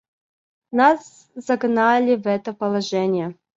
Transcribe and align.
Нас 0.71 1.29
загнали 1.35 2.15
в 2.15 2.25
это 2.25 2.53
положение. 2.53 3.35